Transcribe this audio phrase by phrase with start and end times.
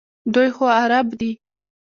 [0.33, 1.31] دوی خو عرب دي.